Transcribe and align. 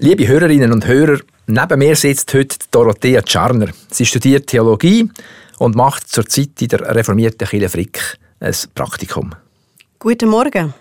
Liebe 0.00 0.28
Hörerinnen 0.28 0.70
und 0.72 0.86
Hörer, 0.86 1.18
neben 1.48 1.78
mir 1.80 1.96
sitzt 1.96 2.32
heute 2.32 2.56
Dorothea 2.70 3.20
Czarner. 3.20 3.70
Sie 3.90 4.06
studiert 4.06 4.46
Theologie 4.46 5.10
und 5.58 5.74
macht 5.74 6.06
zurzeit 6.06 6.62
in 6.62 6.68
der 6.68 6.94
reformierten 6.94 7.48
Kirche 7.48 7.68
Frick 7.68 8.16
ein 8.38 8.54
Praktikum. 8.76 9.34
Guten 9.98 10.28
Morgen. 10.28 10.72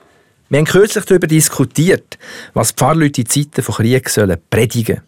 Wir 0.49 0.59
haben 0.59 0.65
kürzlich 0.65 1.03
darüber 1.05 1.25
diskutiert, 1.25 2.19
was 2.53 2.73
Pfarrleute 2.73 3.21
in 3.21 3.27
Zeiten 3.27 3.63
von 3.63 3.73
Krieg 3.73 4.07
sollen 4.07 4.37
predigen. 4.51 5.01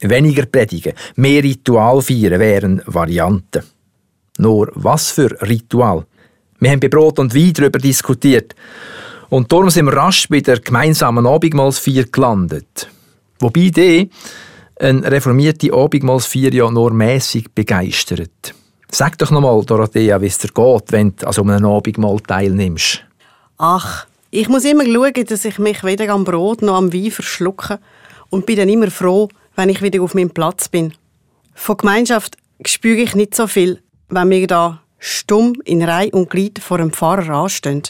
Weniger 0.00 0.44
predigen, 0.44 0.92
mehr 1.14 1.42
Ritual 1.42 2.02
feiern 2.02 2.38
wären 2.38 2.82
Varianten. 2.84 3.62
Nur 4.36 4.70
was 4.74 5.12
für 5.12 5.30
Ritual? 5.40 6.04
Wir 6.60 6.72
haben 6.72 6.80
bei 6.80 6.88
Brot 6.88 7.18
und 7.18 7.34
Wein 7.34 7.54
darüber 7.54 7.78
diskutiert. 7.78 8.54
Und 9.30 9.50
darum 9.50 9.70
sind 9.70 9.86
wir 9.86 9.94
rasch 9.94 10.28
bei 10.28 10.40
der 10.40 10.60
gemeinsamen 10.60 11.26
Abendmahlsfeier 11.26 12.04
gelandet. 12.04 12.90
Wobei 13.38 13.70
die 13.70 14.10
eine 14.78 15.10
reformierte 15.10 15.72
Abendmahlsfeier 15.72 16.52
ja 16.52 16.70
nur 16.70 16.92
mäßig 16.92 17.52
begeistert. 17.54 18.54
Sag 18.90 19.18
doch 19.18 19.30
nochmal, 19.30 19.64
Dorothea, 19.64 20.20
wie 20.20 20.26
es 20.26 20.38
dir 20.38 20.50
geht, 20.52 20.92
wenn 20.92 21.16
du 21.16 21.26
an 21.26 21.32
so 21.32 21.42
einem 21.42 21.64
Abendmahl 21.64 22.20
teilnimmst. 22.20 23.04
Ach, 23.58 24.06
ich 24.30 24.48
muss 24.48 24.64
immer 24.64 24.84
schauen, 24.84 25.24
dass 25.26 25.44
ich 25.44 25.58
mich 25.58 25.82
weder 25.82 26.10
am 26.10 26.24
Brot 26.24 26.62
noch 26.62 26.76
am 26.76 26.92
Wein 26.92 27.10
verschlucke 27.10 27.78
und 28.30 28.46
bin 28.46 28.56
dann 28.56 28.68
immer 28.68 28.90
froh, 28.90 29.28
wenn 29.54 29.70
ich 29.70 29.82
wieder 29.82 30.02
auf 30.02 30.14
meinem 30.14 30.30
Platz 30.30 30.68
bin. 30.68 30.92
Von 31.54 31.78
Gemeinschaft 31.78 32.36
spüre 32.64 32.98
ich 32.98 33.14
nicht 33.14 33.34
so 33.34 33.46
viel, 33.46 33.82
wenn 34.08 34.30
wir 34.30 34.46
da 34.46 34.82
stumm 34.98 35.54
in 35.64 35.82
Reihe 35.82 36.10
und 36.10 36.30
Glied 36.30 36.58
vor 36.58 36.78
dem 36.78 36.92
Pfarrer 36.92 37.34
anstehen. 37.34 37.82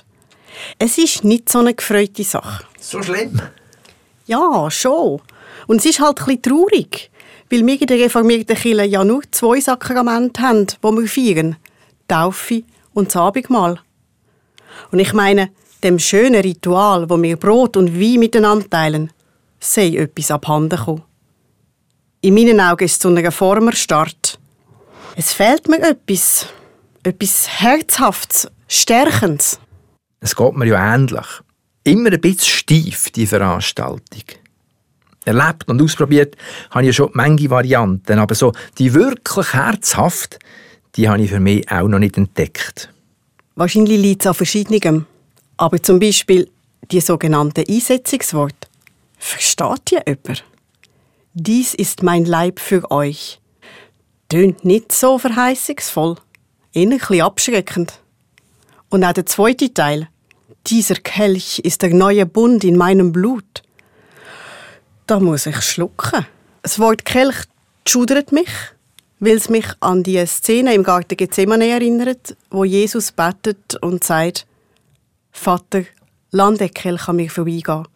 Es 0.78 0.98
ist 0.98 1.24
nicht 1.24 1.48
so 1.48 1.58
eine 1.58 1.74
gefreute 1.74 2.24
Sache. 2.24 2.64
So 2.80 3.02
schlimm? 3.02 3.40
Ja, 4.26 4.70
schon. 4.70 5.20
Und 5.66 5.78
es 5.78 5.86
ist 5.86 6.00
halt 6.00 6.20
ein 6.20 6.26
bisschen 6.26 6.42
traurig, 6.42 7.10
weil 7.50 7.66
wir 7.66 7.80
in 7.80 7.86
der 7.86 7.98
reformierten 7.98 8.56
Kirche 8.56 8.84
ja 8.84 9.04
nur 9.04 9.22
zwei 9.30 9.60
Sakramente 9.60 10.42
haben, 10.42 10.66
die 10.66 10.82
wir 10.82 11.08
feiern. 11.08 11.56
Taufe 12.08 12.62
und 12.92 13.08
das 13.08 13.16
Abendmahl. 13.16 13.80
Und 14.92 14.98
ich 14.98 15.12
meine, 15.12 15.50
dem 15.82 15.98
schönen 15.98 16.40
Ritual, 16.40 17.08
wo 17.08 17.20
wir 17.20 17.36
Brot 17.36 17.76
und 17.76 18.00
Wein 18.00 18.20
miteinander 18.20 18.68
teilen, 18.68 19.12
sei 19.60 19.96
etwas 19.96 20.30
abhanden 20.30 20.78
gekommen. 20.78 21.02
In 22.20 22.34
meinen 22.34 22.60
Augen 22.60 22.84
ist 22.84 22.92
es 22.92 22.98
zu 22.98 23.08
einem 23.08 23.30
Formerstart. 23.30 24.38
Es 25.16 25.32
fehlt 25.32 25.68
mir 25.68 25.80
etwas. 25.82 26.46
Etwas 27.02 27.48
Herzhaftes, 27.60 28.48
Stärkendes. 28.66 29.60
Es 30.20 30.34
geht 30.34 30.56
mir 30.56 30.66
ja 30.66 30.94
ähnlich. 30.94 31.26
Immer 31.84 32.10
ein 32.12 32.20
bisschen 32.20 32.48
steif, 32.48 33.10
die 33.10 33.26
Veranstaltung. 33.26 34.24
Erlebt 35.26 35.68
und 35.68 35.82
ausprobiert 35.82 36.36
habe 36.70 36.82
ich 36.82 36.86
ja 36.88 36.92
schon 36.92 37.10
manche 37.12 37.50
Varianten, 37.50 38.18
aber 38.18 38.34
so 38.34 38.52
die 38.78 38.94
wirklich 38.94 39.52
herzhaft, 39.52 40.38
die 40.94 41.08
habe 41.08 41.22
ich 41.22 41.30
für 41.30 41.40
mich 41.40 41.70
auch 41.70 41.88
noch 41.88 41.98
nicht 41.98 42.16
entdeckt. 42.16 42.90
Wahrscheinlich 43.54 44.00
liegt 44.00 44.22
es 44.22 44.26
an 44.26 44.34
verschiedenem. 44.34 45.06
Aber 45.56 45.82
zum 45.82 45.98
Beispiel 45.98 46.50
die 46.90 47.00
sogenannten 47.00 47.64
Einsetzungsworte. 47.68 48.68
Versteht 49.18 49.92
ihr 49.92 50.02
jemand? 50.06 50.44
Dies 51.32 51.74
ist 51.74 52.02
mein 52.02 52.24
Leib 52.24 52.60
für 52.60 52.90
euch. 52.90 53.40
Tönt 54.28 54.64
nicht 54.64 54.92
so 54.92 55.18
verheißungsvoll. 55.18 56.16
Eher 56.72 56.82
ein 56.82 56.98
bisschen 56.98 57.22
abschreckend. 57.22 58.00
Und 58.90 59.04
auch 59.04 59.12
der 59.12 59.26
zweite 59.26 59.72
Teil. 59.72 60.08
Dieser 60.66 60.96
Kelch 60.96 61.60
ist 61.60 61.82
der 61.82 61.94
neue 61.94 62.26
Bund 62.26 62.64
in 62.64 62.76
meinem 62.76 63.12
Blut. 63.12 63.62
Da 65.06 65.20
muss 65.20 65.46
ich 65.46 65.60
schlucken. 65.62 66.26
Das 66.62 66.78
Wort 66.80 67.04
Kelch 67.04 67.36
schudert 67.86 68.32
mich, 68.32 68.48
weil 69.20 69.36
es 69.36 69.48
mich 69.48 69.66
an 69.80 70.02
die 70.02 70.24
Szene 70.26 70.74
im 70.74 70.82
Garten 70.82 71.16
Gethsemane 71.16 71.68
erinnert, 71.68 72.36
wo 72.50 72.64
Jesus 72.64 73.12
betet 73.12 73.76
und 73.80 74.02
sagt, 74.02 74.46
Vater, 75.30 75.84
Landekelch 76.32 77.08
an 77.08 77.16
mir 77.16 77.30
vorbeigehen. 77.30 77.86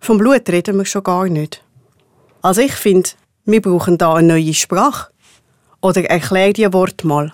Vom 0.00 0.18
Blut 0.18 0.46
reden 0.50 0.76
wir 0.76 0.84
schon 0.84 1.02
gar 1.02 1.26
nicht. 1.28 1.64
Also 2.42 2.60
ich 2.60 2.74
finde, 2.74 3.08
wir 3.46 3.62
brauchen 3.62 3.96
da 3.96 4.14
eine 4.14 4.28
neue 4.28 4.52
Sprache. 4.52 5.10
Oder 5.80 6.04
erklär 6.04 6.52
die 6.52 6.70
Wort 6.74 7.04
mal. 7.04 7.32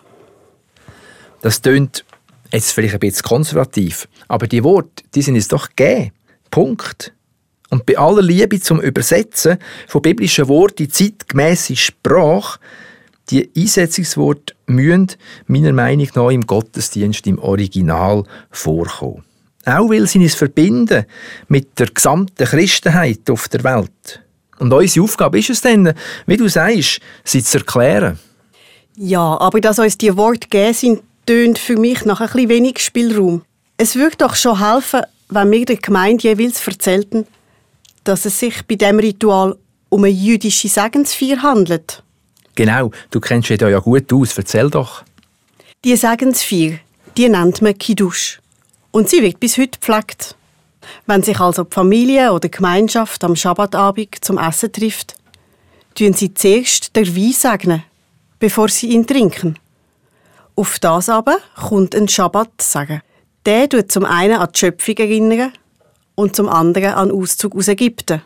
Das 1.40 1.60
tönt 1.60 2.04
jetzt 2.52 2.72
vielleicht 2.72 2.94
ein 2.94 3.00
bisschen 3.00 3.22
konservativ, 3.22 4.08
aber 4.28 4.46
die 4.46 4.62
Worte, 4.62 5.02
die 5.14 5.22
sind 5.22 5.36
es 5.36 5.48
doch 5.48 5.68
gegeben. 5.68 6.12
Punkt. 6.50 7.12
Und 7.70 7.86
bei 7.86 7.96
aller 7.96 8.22
Liebe 8.22 8.60
zum 8.60 8.80
Übersetzen 8.80 9.58
von 9.86 10.02
biblischen 10.02 10.48
Worten 10.48 10.84
in 10.84 10.90
zeitgemäße 10.90 11.76
Sprache, 11.76 12.58
die 13.30 13.48
Einsetzungsworte 13.56 14.54
müssen 14.66 15.08
meiner 15.46 15.72
Meinung 15.72 16.08
nach 16.14 16.30
im 16.30 16.46
Gottesdienst 16.46 17.26
im 17.28 17.38
Original 17.38 18.24
vorkommen. 18.50 19.24
Auch 19.64 19.88
weil 19.88 20.06
sie 20.08 20.18
uns 20.18 20.34
verbinden 20.34 21.04
mit 21.48 21.78
der 21.78 21.88
gesamten 21.88 22.44
Christenheit 22.44 23.30
auf 23.30 23.48
der 23.48 23.62
Welt. 23.62 24.20
Und 24.58 24.72
unsere 24.72 25.04
Aufgabe 25.04 25.38
ist 25.38 25.50
es 25.50 25.60
dann, 25.60 25.94
wie 26.26 26.36
du 26.36 26.48
sagst, 26.48 27.00
sie 27.24 27.42
zu 27.42 27.58
erklären. 27.58 28.18
Ja, 28.96 29.40
aber 29.40 29.60
dass 29.60 29.78
uns 29.78 29.96
die 29.96 30.16
Worte 30.16 30.48
gegeben 30.48 30.74
sind, 30.74 31.02
tönt 31.24 31.58
für 31.58 31.76
mich 31.76 32.04
nach 32.04 32.20
ein 32.20 32.48
wenig 32.48 32.78
Spielraum. 32.80 33.42
Es 33.76 33.94
würde 33.94 34.16
doch 34.16 34.34
schon 34.34 34.58
helfen, 34.58 35.02
wenn 35.28 35.50
wir 35.50 35.64
der 35.64 35.76
Gemeinde 35.76 36.24
jeweils 36.24 36.66
erzählten, 36.66 37.26
dass 38.04 38.24
es 38.24 38.38
sich 38.38 38.66
bei 38.66 38.76
dem 38.76 38.98
Ritual 38.98 39.56
um 39.88 40.04
eine 40.04 40.12
jüdische 40.12 40.68
Segensfeier 40.68 41.42
handelt. 41.42 42.02
Genau, 42.54 42.90
du 43.10 43.20
kennst 43.20 43.48
dich 43.50 43.58
da 43.58 43.68
ja 43.68 43.78
gut 43.78 44.12
aus. 44.12 44.36
Erzähl 44.36 44.70
doch. 44.70 45.02
Die 45.84 45.96
Segensfeier, 45.96 46.78
die 47.16 47.28
nennt 47.28 47.62
man 47.62 47.76
Kiddush. 47.76 48.40
Und 48.90 49.08
sie 49.08 49.22
wird 49.22 49.40
bis 49.40 49.56
heute 49.56 49.78
gepflegt. 49.78 50.36
Wenn 51.06 51.22
sich 51.22 51.38
also 51.40 51.64
die 51.64 51.74
Familie 51.74 52.30
oder 52.30 52.40
die 52.40 52.50
Gemeinschaft 52.50 53.22
am 53.24 53.36
Schabbatabend 53.36 54.24
zum 54.24 54.38
Essen 54.38 54.72
trifft, 54.72 55.14
tun 55.94 56.12
sie 56.12 56.34
zuerst 56.34 56.94
der 56.96 57.06
Wein 57.14 57.32
segnen, 57.32 57.82
bevor 58.38 58.68
sie 58.68 58.88
ihn 58.88 59.06
trinken. 59.06 59.58
Auf 60.56 60.78
das 60.78 61.08
aber 61.08 61.38
kommt 61.54 61.94
ein 61.94 62.08
Schabbat 62.08 62.60
sagen. 62.60 63.02
Der 63.46 63.68
tut 63.68 63.90
zum 63.90 64.04
einen 64.04 64.36
an 64.36 64.48
die 64.52 64.58
Schöpfung 64.58 64.96
erinnern 64.96 65.52
und 66.20 66.36
zum 66.36 66.50
anderen 66.50 66.92
an 66.92 67.10
Auszug 67.10 67.56
aus 67.56 67.68
Ägypten, 67.68 68.20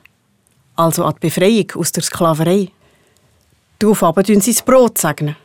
also 0.75 1.05
an 1.05 1.15
die 1.15 1.29
Befreiung 1.29 1.71
aus 1.77 1.93
der 1.93 2.03
Sklaverei. 2.03 2.71
Darauf 3.79 4.01
tun 4.01 4.41
sie 4.41 4.53
das 4.53 4.63
Brot 4.63 4.99
segnen. 4.99 5.37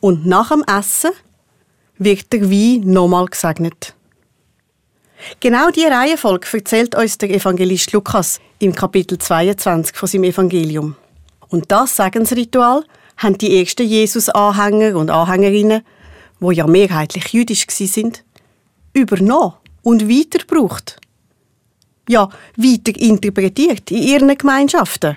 Und 0.00 0.24
nach 0.24 0.48
dem 0.48 0.64
Essen 0.64 1.10
wird 1.98 2.32
der 2.32 2.50
Wein 2.50 2.80
nochmal 2.90 3.26
gesegnet. 3.26 3.94
Genau 5.40 5.68
diese 5.68 5.90
Reihenfolge 5.90 6.46
erzählt 6.50 6.94
uns 6.94 7.18
der 7.18 7.28
Evangelist 7.28 7.92
Lukas 7.92 8.40
im 8.58 8.74
Kapitel 8.74 9.18
22 9.18 9.94
von 9.94 10.08
seinem 10.08 10.24
Evangelium. 10.24 10.96
Und 11.48 11.70
das 11.70 11.96
Segensritual 11.96 12.84
haben 13.18 13.36
die 13.36 13.60
ersten 13.60 13.86
Jesus-Anhänger 13.86 14.96
und 14.96 15.10
Anhängerinnen, 15.10 15.82
wo 16.38 16.52
ja 16.52 16.66
mehrheitlich 16.66 17.34
jüdisch 17.34 17.66
sind, 17.68 18.24
übernommen 18.94 19.52
und 19.82 20.08
weitergebraucht. 20.08 20.96
Ja, 22.10 22.28
weiter 22.56 23.00
interpretiert 23.00 23.88
in 23.92 24.02
ihren 24.02 24.36
Gemeinschaften, 24.36 25.16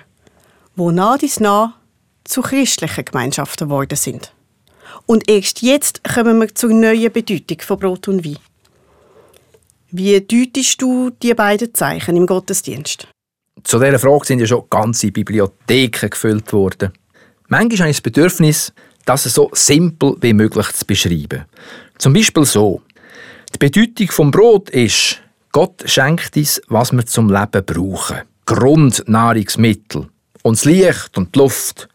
wo 0.76 0.92
nah 0.92 1.18
dies 1.18 1.40
nah 1.40 1.74
zu 2.22 2.40
christlichen 2.40 3.04
Gemeinschaften 3.04 3.66
geworden 3.66 3.96
sind. 3.96 4.32
Und 5.04 5.28
erst 5.28 5.62
jetzt 5.62 6.04
kommen 6.04 6.38
wir 6.38 6.54
zur 6.54 6.70
neuen 6.70 7.10
Bedeutung 7.10 7.58
von 7.62 7.78
Brot 7.80 8.06
und 8.06 8.24
Wein. 8.24 8.38
Wie 9.90 10.20
deutest 10.20 10.80
du 10.80 11.10
die 11.10 11.34
beiden 11.34 11.74
Zeichen 11.74 12.16
im 12.16 12.26
Gottesdienst? 12.26 13.08
Zu 13.64 13.80
dieser 13.80 13.98
Frage 13.98 14.26
sind 14.26 14.38
ja 14.38 14.46
schon 14.46 14.62
ganze 14.70 15.10
Bibliotheken 15.10 16.10
gefüllt 16.10 16.52
worden. 16.52 16.92
Manchmal 17.48 17.78
habe 17.80 17.90
ich 17.90 17.96
das 17.96 18.02
Bedürfnis, 18.02 18.72
das 19.04 19.24
so 19.24 19.50
simpel 19.52 20.14
wie 20.20 20.32
möglich 20.32 20.70
zu 20.70 20.86
beschreiben. 20.86 21.46
Zum 21.98 22.12
Beispiel 22.12 22.44
so. 22.44 22.82
Die 23.52 23.58
Bedeutung 23.58 24.12
vom 24.12 24.30
Brot 24.30 24.70
ist, 24.70 25.23
Gott 25.54 25.84
schenkt 25.86 26.36
uns, 26.36 26.60
was 26.66 26.90
wir 26.90 27.06
zum 27.06 27.32
Leben 27.32 27.64
brauchen. 27.64 28.22
Grundnahrungsmittel. 28.44 30.08
Und 30.42 30.56
das 30.56 30.64
Licht 30.64 31.16
und 31.16 31.32
die 31.32 31.38
Luft. 31.38 31.88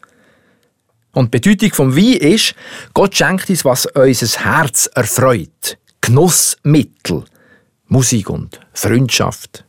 Und 1.12 1.34
die 1.34 1.38
Bedeutung 1.38 1.74
vom 1.74 1.94
Wein 1.94 2.16
ist, 2.32 2.54
Gott 2.94 3.14
schenkt 3.14 3.50
uns, 3.50 3.62
was 3.66 3.84
unser 3.84 4.44
Herz 4.44 4.88
erfreut. 4.94 5.76
Genussmittel. 6.00 7.26
Musik 7.88 8.30
und 8.30 8.58
Freundschaft. 8.72 9.66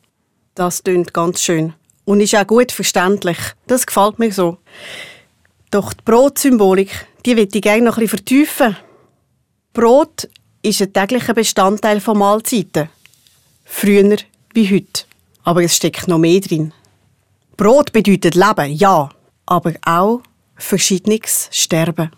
Das 0.56 0.82
klingt 0.82 1.14
ganz 1.14 1.42
schön. 1.42 1.74
Und 2.06 2.22
ist 2.22 2.34
auch 2.34 2.48
gut 2.48 2.72
verständlich. 2.72 3.40
Das 3.68 3.86
gefällt 3.86 4.20
mir 4.20 4.32
so. 4.32 4.58
Doch 5.70 5.92
die 5.92 6.04
Brotsymbolik, 6.06 7.08
die 7.26 7.36
will 7.36 7.50
ich 7.52 7.62
gerne 7.62 7.84
noch 7.84 7.98
ein 7.98 8.04
bisschen 8.04 8.20
vertiefen. 8.20 8.78
Brot 9.74 10.30
ist 10.62 10.82
ein 10.82 10.94
täglicher 10.94 11.34
Bestandteil 11.34 12.00
von 12.00 12.20
Mahlzeiten. 12.20 12.88
Früher 13.74 14.18
wie 14.54 14.70
heute. 14.70 15.06
Aber 15.44 15.64
es 15.64 15.78
steckt 15.78 16.08
noch 16.08 16.20
mehr 16.20 16.40
drin. 16.40 16.72
Brot 17.58 17.92
bedeutet 17.94 18.36
Leben, 18.36 18.72
ja, 18.74 19.10
aber 19.48 19.74
auch 19.84 20.22
verschiedenes 20.56 21.50
Sterben. 21.52 22.12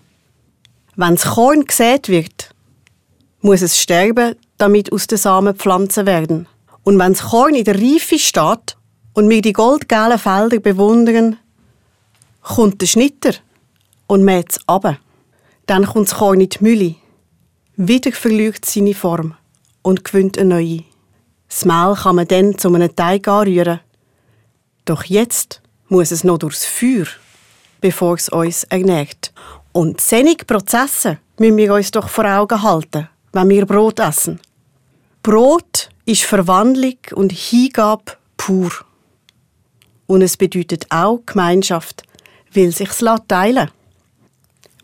Wenn 0.98 1.16
das 1.16 1.26
Korn 1.26 1.64
gesät 1.64 2.10
wird, 2.10 2.54
muss 3.40 3.62
es 3.62 3.80
sterben, 3.80 4.36
damit 4.58 4.92
aus 4.92 5.08
den 5.08 5.18
Samen 5.18 5.56
Pflanzen 5.56 6.06
werden. 6.06 6.48
Und 6.84 7.00
wenn 7.00 7.14
das 7.14 7.24
Korn 7.24 7.56
in 7.56 7.64
der 7.64 7.80
Reife 7.80 8.20
steht 8.20 8.76
und 9.14 9.30
wir 9.30 9.42
die 9.42 9.54
goldgelben 9.54 10.20
Felder 10.20 10.60
bewundern, 10.60 11.38
kommt 12.42 12.82
der 12.82 12.88
Schnitter 12.88 13.36
und 14.08 14.26
mäht 14.26 14.52
es 14.52 14.68
ab. 14.68 14.98
Dann 15.68 15.86
kommt 15.86 16.10
das 16.10 16.18
Korn 16.18 16.42
in 16.42 16.50
die 16.50 16.58
Mühle. 16.62 16.96
Wieder 17.78 18.12
verliert 18.12 18.66
seine 18.66 18.96
Form 18.96 19.36
und 19.82 20.04
gewinnt 20.04 20.38
eine 20.38 20.56
neue. 20.56 20.84
Das 21.54 21.66
Mehl 21.66 21.94
kann 21.94 22.16
man 22.16 22.28
dann 22.28 22.58
zu 22.58 22.74
einem 22.74 22.96
Teig 22.96 23.28
anrühren. 23.28 23.80
Doch 24.86 25.04
jetzt 25.04 25.62
muss 25.88 26.10
es 26.10 26.24
noch 26.24 26.40
durchs 26.40 26.66
Feuer, 26.66 27.06
bevor 27.80 28.16
es 28.16 28.28
uns 28.28 28.64
ernährt. 28.64 29.32
Und 29.72 30.02
seine 30.02 30.36
Prozesse 30.36 31.20
müssen 31.38 31.58
wir 31.58 31.76
uns 31.76 31.92
doch 31.92 32.10
vor 32.10 32.26
Augen 32.26 32.64
halten, 32.64 33.08
wenn 33.34 33.50
wir 33.50 33.68
Brot 33.68 34.00
essen. 34.00 34.40
Brot 35.22 35.90
ist 36.06 36.24
Verwandlung 36.24 36.98
und 37.14 37.32
Hingabe 37.32 38.14
pur. 38.36 38.72
Und 40.08 40.24
es 40.24 40.36
bedeutet 40.36 40.88
auch 40.90 41.22
Gemeinschaft, 41.24 42.02
weil 42.52 42.72
sich's 42.72 43.06
teilen 43.28 43.70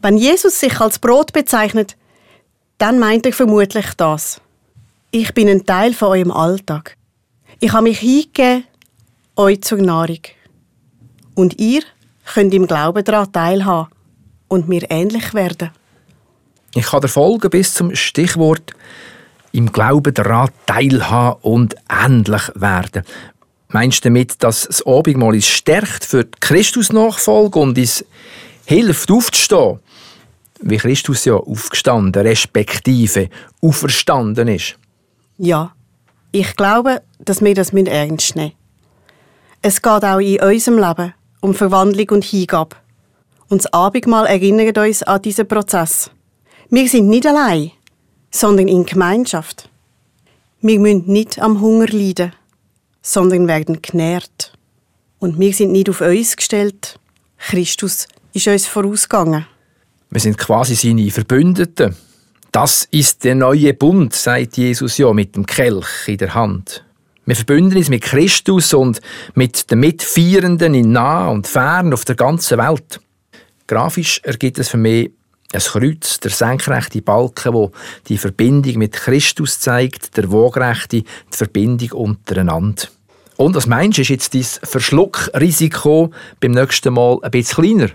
Wenn 0.03 0.17
Jesus 0.17 0.59
sich 0.59 0.79
als 0.79 0.99
Brot 0.99 1.33
bezeichnet, 1.33 1.97
dann 2.77 2.99
meint 2.99 3.25
er 3.25 3.33
vermutlich 3.33 3.87
das. 3.97 4.39
Ich 5.11 5.33
bin 5.33 5.49
ein 5.49 5.65
Teil 5.65 5.95
von 5.95 6.09
eurem 6.09 6.31
Alltag. 6.31 6.95
Ich 7.59 7.73
habe 7.73 7.85
mich 7.85 7.97
hingegeben, 7.97 8.65
euch 9.35 9.61
zur 9.61 9.79
Nahrung. 9.79 10.19
Und 11.33 11.59
ihr 11.59 11.81
könnt 12.31 12.53
im 12.53 12.67
Glauben 12.67 13.03
daran 13.03 13.31
teilhaben 13.31 13.89
und 14.49 14.69
mir 14.69 14.83
ähnlich 14.91 15.33
werden. 15.33 15.71
Ich 16.75 16.85
kann 16.85 17.01
der 17.01 17.09
Folge 17.09 17.49
bis 17.49 17.73
zum 17.73 17.95
Stichwort 17.95 18.75
im 19.51 19.71
Glauben 19.71 20.13
daran 20.13 20.51
teilhaben 20.67 21.39
und 21.41 21.75
ähnlich 21.89 22.43
werden. 22.53 23.03
Meinst 23.69 24.05
du 24.05 24.09
damit, 24.09 24.43
dass 24.43 24.65
das 24.65 24.85
Abendmahl 24.85 25.33
uns 25.33 25.47
stärkt 25.47 26.05
für 26.05 26.25
die 26.25 26.39
Christusnachfolge 26.39 27.57
und 27.57 27.79
uns 27.79 28.05
hilft 28.65 29.09
aufzustehen, 29.09 29.79
wie 30.61 30.77
Christus 30.77 31.25
ja 31.25 31.33
aufgestanden, 31.33 32.21
respektive 32.21 33.29
auferstanden 33.59 34.49
ist? 34.49 34.78
Ja, 35.41 35.71
ich 36.33 36.53
glaube, 36.57 37.01
dass 37.17 37.41
wir 37.41 37.55
das 37.55 37.71
ernst 37.71 38.35
nehmen 38.35 38.47
müssen. 38.47 38.51
Es 39.61 39.81
geht 39.81 40.03
auch 40.03 40.19
in 40.19 40.41
unserem 40.41 40.77
Leben 40.77 41.13
um 41.39 41.53
Verwandlung 41.53 42.09
und 42.09 42.25
Hingabe. 42.25 42.75
Und 43.47 43.63
das 43.63 43.71
Abendmahl 43.71 44.25
erinnert 44.25 44.77
uns 44.77 45.01
an 45.01 45.21
diesen 45.21 45.47
Prozess. 45.47 46.11
Wir 46.69 46.89
sind 46.89 47.07
nicht 47.07 47.25
allein, 47.25 47.71
sondern 48.29 48.67
in 48.67 48.85
Gemeinschaft. 48.85 49.69
Wir 50.59 50.77
müssen 50.77 51.05
nicht 51.07 51.39
am 51.39 51.61
Hunger 51.61 51.87
leiden, 51.87 52.33
sondern 53.01 53.47
werden 53.47 53.81
genährt. 53.81 54.51
Und 55.19 55.39
wir 55.39 55.53
sind 55.53 55.71
nicht 55.71 55.89
auf 55.89 56.01
uns 56.01 56.35
gestellt. 56.35 56.99
Christus 57.37 58.09
ist 58.33 58.47
uns 58.49 58.67
vorausgegangen. 58.67 59.45
Wir 60.09 60.19
sind 60.19 60.37
quasi 60.37 60.75
seine 60.75 61.09
Verbündeten. 61.11 61.95
Das 62.51 62.87
ist 62.89 63.23
der 63.23 63.35
neue 63.35 63.75
Bund, 63.75 64.13
sagt 64.13 64.57
Jesus 64.57 64.97
ja 64.97 65.13
mit 65.13 65.35
dem 65.35 65.45
Kelch 65.45 66.07
in 66.07 66.17
der 66.17 66.33
Hand. 66.33 66.83
Wir 67.25 67.35
verbünden 67.35 67.77
uns 67.77 67.89
mit 67.89 68.01
Christus 68.01 68.73
und 68.73 69.01
mit 69.35 69.69
den 69.69 69.81
Mitfeiernden 69.81 70.73
in 70.73 70.91
nah 70.91 71.27
und 71.27 71.45
fern 71.45 71.93
auf 71.93 72.05
der 72.05 72.15
ganzen 72.15 72.57
Welt. 72.57 72.99
Grafisch 73.67 74.19
ergibt 74.23 74.57
es 74.57 74.69
für 74.69 74.77
mich 74.77 75.11
ein 75.53 75.61
Kreuz, 75.61 76.19
der 76.19 76.31
senkrechte 76.31 77.03
Balken, 77.03 77.53
wo 77.53 77.71
die 78.07 78.17
Verbindung 78.17 78.79
mit 78.79 78.93
Christus 78.93 79.59
zeigt, 79.59 80.17
der 80.17 80.31
wogrechte 80.31 81.03
die 81.03 81.05
Verbindung 81.29 81.91
untereinander. 81.91 82.87
Und 83.37 83.55
was 83.55 83.67
meinst 83.67 83.99
du, 83.99 84.01
ist 84.01 84.09
jetzt 84.09 84.33
dein 84.33 84.43
Verschluckrisiko 84.43 86.11
beim 86.39 86.51
nächsten 86.51 86.95
Mal 86.95 87.19
ein 87.21 87.29
bisschen 87.29 87.63
kleiner? 87.63 87.89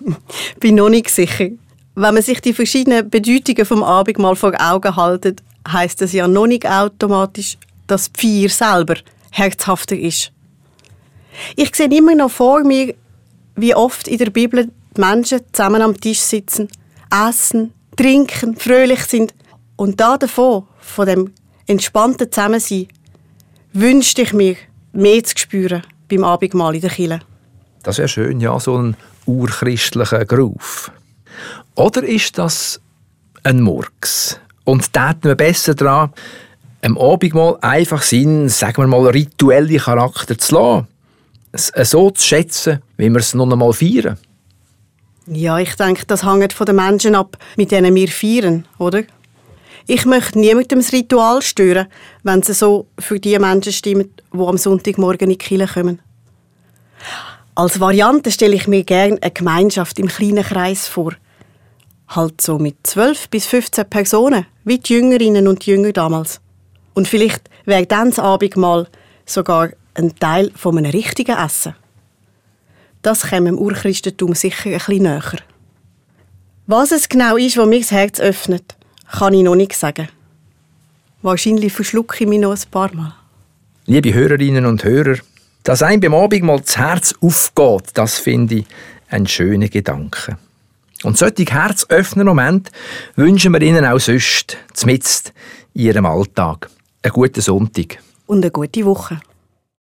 Bin 0.60 0.74
noch 0.74 0.88
nicht 0.88 1.08
sicher. 1.08 1.50
Wenn 1.94 2.14
man 2.14 2.22
sich 2.22 2.40
die 2.40 2.54
verschiedenen 2.54 3.10
Bedeutungen 3.10 3.66
vom 3.66 3.82
Abendmahl 3.82 4.36
vor 4.36 4.52
Augen 4.58 4.96
hält, 4.96 5.42
heißt 5.68 6.00
das 6.00 6.12
ja 6.12 6.26
noch 6.26 6.46
nicht 6.46 6.66
automatisch, 6.66 7.58
dass 7.86 8.10
die 8.12 8.48
Feier 8.48 8.48
selber 8.48 8.94
herzhafter 9.30 9.96
ist. 9.96 10.32
Ich 11.56 11.74
sehe 11.74 11.94
immer 11.94 12.14
noch 12.14 12.30
vor 12.30 12.64
mir, 12.64 12.94
wie 13.56 13.74
oft 13.74 14.08
in 14.08 14.18
der 14.18 14.30
Bibel 14.30 14.70
die 14.96 15.00
Menschen 15.00 15.40
zusammen 15.52 15.82
am 15.82 15.98
Tisch 15.98 16.20
sitzen, 16.20 16.68
essen, 17.10 17.72
trinken, 17.96 18.56
fröhlich 18.56 19.04
sind. 19.04 19.34
Und 19.76 20.00
da 20.00 20.16
davon, 20.16 20.64
von 20.78 21.06
dem 21.06 21.32
entspannten 21.66 22.30
Zusammensein, 22.30 22.88
wünschte 23.72 24.22
ich 24.22 24.32
mir, 24.32 24.56
mehr 24.92 25.24
zu 25.24 25.36
spüren 25.36 25.82
beim 26.08 26.24
Abendmahl 26.24 26.74
in 26.74 26.82
der 26.82 26.90
Kirche. 26.90 27.20
Das 27.82 27.98
wäre 27.98 28.08
schön, 28.08 28.40
ja, 28.40 28.58
so 28.60 28.78
ein 28.78 28.96
urchristlicher 29.26 30.24
Groove. 30.24 30.90
Oder 31.74 32.02
ist 32.02 32.38
das 32.38 32.80
ein 33.42 33.60
Murks? 33.60 34.38
Und 34.64 34.92
täten 34.92 35.24
wir 35.24 35.34
besser 35.34 35.74
daran, 35.74 36.12
am 36.82 36.98
Abendmahl 36.98 37.58
einfach 37.60 38.02
seinen, 38.02 38.48
sagen 38.48 38.82
wir 38.82 38.86
mal, 38.86 39.06
rituellen 39.08 39.78
Charakter 39.78 40.36
zu 40.36 40.54
lassen. 40.54 40.88
Es 41.52 41.72
so 41.90 42.10
zu 42.10 42.26
schätzen, 42.26 42.80
wie 42.96 43.10
wir 43.10 43.20
es 43.20 43.34
noch 43.34 43.50
einmal 43.50 43.72
feiern. 43.72 44.18
Ja, 45.26 45.58
ich 45.58 45.74
denke, 45.76 46.04
das 46.06 46.24
hängt 46.24 46.52
von 46.52 46.66
den 46.66 46.76
Menschen 46.76 47.14
ab, 47.14 47.36
mit 47.56 47.70
denen 47.70 47.94
wir 47.94 48.08
feiern, 48.08 48.66
oder? 48.78 49.02
Ich 49.86 50.04
möchte 50.06 50.38
niemandem 50.38 50.78
das 50.78 50.92
Ritual 50.92 51.42
stören, 51.42 51.86
wenn 52.22 52.40
es 52.40 52.58
so 52.58 52.86
für 52.98 53.20
die 53.20 53.38
Menschen 53.38 53.72
stimmt, 53.72 54.22
die 54.32 54.38
am 54.38 54.58
Sonntagmorgen 54.58 55.30
in 55.30 55.38
die 55.38 55.38
Kirche 55.38 55.72
kommen. 55.72 56.00
Als 57.54 57.80
Variante 57.80 58.30
stelle 58.30 58.54
ich 58.54 58.66
mir 58.66 58.84
gerne 58.84 59.18
eine 59.20 59.30
Gemeinschaft 59.30 59.98
im 59.98 60.08
kleinen 60.08 60.44
Kreis 60.44 60.88
vor. 60.88 61.12
Halt 62.14 62.40
so 62.40 62.58
mit 62.58 62.76
12 62.82 63.28
bis 63.30 63.46
15 63.46 63.88
Personen, 63.88 64.46
wie 64.64 64.78
die 64.78 64.94
Jüngerinnen 64.94 65.48
und 65.48 65.64
Jünger 65.64 65.92
damals. 65.92 66.40
Und 66.94 67.08
vielleicht 67.08 67.48
wäre 67.64 67.86
dann 67.86 68.10
das 68.10 68.18
Abendmahl 68.18 68.86
sogar 69.24 69.70
ein 69.94 70.14
Teil 70.16 70.50
von 70.54 70.76
einem 70.76 70.90
richtigen 70.90 71.36
Essen. 71.36 71.74
Das 73.00 73.28
käme 73.28 73.48
im 73.48 73.58
Urchristentum 73.58 74.34
sicher 74.34 74.70
ein 74.70 74.78
bisschen 74.78 75.02
näher. 75.02 75.38
Was 76.66 76.92
es 76.92 77.08
genau 77.08 77.36
ist, 77.36 77.56
was 77.56 77.66
mir 77.66 77.80
das 77.80 77.90
Herz 77.90 78.20
öffnet, 78.20 78.76
kann 79.10 79.34
ich 79.34 79.42
noch 79.42 79.56
nicht 79.56 79.74
sagen. 79.74 80.08
Wahrscheinlich 81.22 81.72
verschlucke 81.72 82.24
ich 82.24 82.28
mich 82.28 82.40
noch 82.40 82.52
ein 82.52 82.70
paar 82.70 82.94
Mal. 82.94 83.14
Liebe 83.86 84.14
Hörerinnen 84.14 84.66
und 84.66 84.84
Hörer, 84.84 85.18
dass 85.64 85.82
einem 85.82 86.00
beim 86.00 86.14
Abend 86.14 86.42
mal 86.42 86.60
das 86.60 86.76
Herz 86.76 87.14
aufgeht, 87.20 87.90
das 87.94 88.18
finde 88.18 88.56
ich 88.56 88.66
ein 89.08 89.26
schöner 89.26 89.68
Gedanke. 89.68 90.36
Und 91.02 91.18
solche 91.18 91.44
herzöffnenden 91.44 92.28
Moment 92.28 92.70
wünschen 93.16 93.52
wir 93.52 93.62
Ihnen 93.62 93.84
auch 93.84 93.98
sonst, 93.98 94.56
zumindest 94.72 95.32
in 95.74 95.82
Ihrem 95.82 96.06
Alltag. 96.06 96.70
Einen 97.02 97.12
guten 97.12 97.40
Sonntag. 97.40 97.98
Und 98.26 98.44
eine 98.44 98.50
gute 98.50 98.84
Woche. 98.84 99.20